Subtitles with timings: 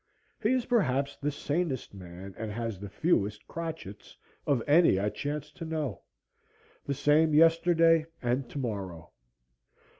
[0.41, 5.51] He is perhaps the sanest man and has the fewest crotchets of any I chance
[5.51, 6.01] to know;
[6.83, 9.11] the same yesterday and tomorrow.